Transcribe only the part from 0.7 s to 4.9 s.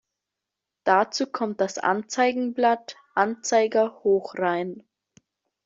Dazu kommt das Anzeigenblatt "Anzeiger Hochrhein".